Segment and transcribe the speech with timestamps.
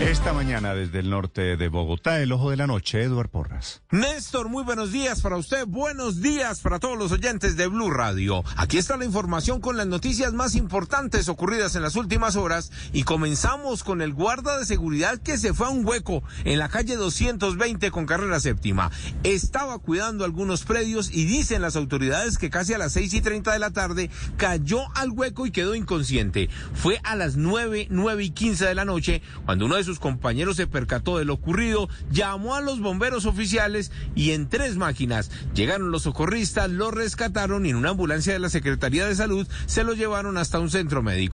[0.00, 3.82] Esta mañana desde el norte de Bogotá, el ojo de la noche, Eduard Porras.
[3.92, 8.42] Néstor, muy buenos días para usted, buenos días para todos los oyentes de Blue Radio.
[8.56, 13.04] Aquí está la información con las noticias más importantes ocurridas en las últimas horas y
[13.04, 16.96] comenzamos con el guarda de seguridad que se fue a un hueco en la calle
[16.96, 18.90] 220 con carrera séptima.
[19.22, 23.52] Estaba cuidando algunos predios y dicen las autoridades que casi a las 6 y 30
[23.52, 26.50] de la tarde cayó al hueco y quedó inconsciente.
[26.74, 30.56] Fue a las 9, 9 y 15 de la noche cuando uno de sus compañeros
[30.56, 35.90] se percató de lo ocurrido, llamó a los bomberos oficiales y en tres máquinas llegaron
[35.90, 39.94] los socorristas, lo rescataron y en una ambulancia de la Secretaría de Salud se lo
[39.94, 41.32] llevaron hasta un centro médico.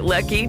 [0.00, 0.48] Lucky.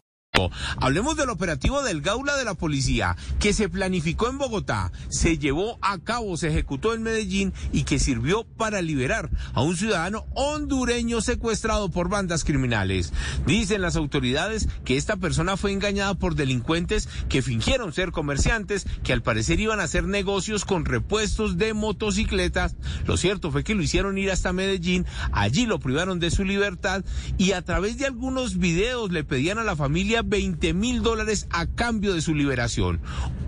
[0.77, 5.77] Hablemos del operativo del Gaula de la Policía, que se planificó en Bogotá, se llevó
[5.81, 11.21] a cabo, se ejecutó en Medellín y que sirvió para liberar a un ciudadano hondureño
[11.21, 13.13] secuestrado por bandas criminales.
[13.45, 19.13] Dicen las autoridades que esta persona fue engañada por delincuentes que fingieron ser comerciantes, que
[19.13, 22.75] al parecer iban a hacer negocios con repuestos de motocicletas.
[23.05, 27.03] Lo cierto fue que lo hicieron ir hasta Medellín, allí lo privaron de su libertad
[27.37, 31.67] y a través de algunos videos le pedían a la familia 20 mil dólares a
[31.67, 33.01] cambio de su liberación.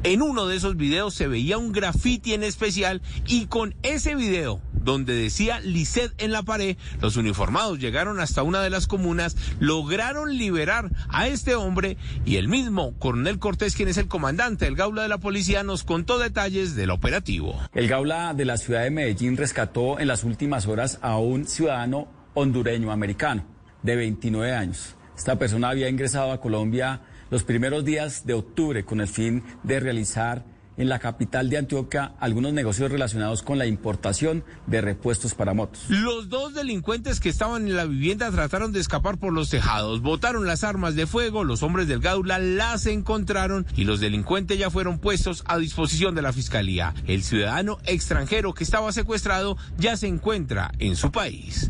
[0.03, 4.61] En uno de esos videos se veía un graffiti en especial y con ese video
[4.73, 10.37] donde decía Lisset en la pared, los uniformados llegaron hasta una de las comunas, lograron
[10.37, 11.95] liberar a este hombre
[12.25, 15.85] y el mismo coronel Cortés, quien es el comandante del Gaula de la Policía, nos
[15.85, 17.57] contó detalles del operativo.
[17.73, 22.09] El Gaula de la ciudad de Medellín rescató en las últimas horas a un ciudadano
[22.33, 23.45] hondureño americano
[23.83, 24.95] de 29 años.
[25.17, 29.79] Esta persona había ingresado a Colombia los primeros días de octubre con el fin de
[29.79, 30.43] realizar
[30.77, 35.85] en la capital de Antioquia algunos negocios relacionados con la importación de repuestos para motos.
[35.89, 40.47] Los dos delincuentes que estaban en la vivienda trataron de escapar por los tejados, botaron
[40.47, 44.99] las armas de fuego, los hombres del Gaula las encontraron y los delincuentes ya fueron
[44.99, 46.93] puestos a disposición de la fiscalía.
[47.05, 51.69] El ciudadano extranjero que estaba secuestrado ya se encuentra en su país.